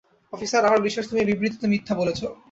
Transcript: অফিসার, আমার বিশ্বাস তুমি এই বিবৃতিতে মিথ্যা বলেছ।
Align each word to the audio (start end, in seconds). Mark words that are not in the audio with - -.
অফিসার, 0.33 0.63
আমার 0.65 0.81
বিশ্বাস 0.81 1.05
তুমি 1.07 1.19
এই 1.21 1.27
বিবৃতিতে 1.29 1.65
মিথ্যা 1.67 1.93
বলেছ। 1.95 2.19